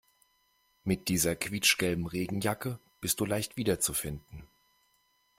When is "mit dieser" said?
0.83-1.35